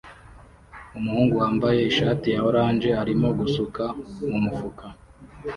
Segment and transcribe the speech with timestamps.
[0.97, 3.83] Umuhungu wambaye ishati ya orange arimo gusuka
[4.29, 4.85] mumufuka